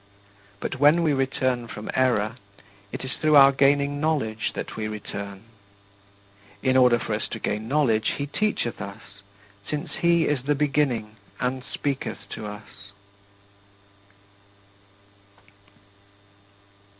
[0.59, 2.37] But when we return from error,
[2.91, 5.43] it is through our gaining knowledge that we return.
[6.63, 9.21] In order for us to gain knowledge he teacheth us,
[9.69, 12.91] since he is the Beginning, and speaketh to us.